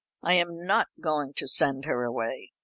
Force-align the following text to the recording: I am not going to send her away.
I 0.23 0.33
am 0.33 0.65
not 0.65 0.87
going 0.99 1.33
to 1.35 1.47
send 1.47 1.85
her 1.85 2.03
away. 2.05 2.53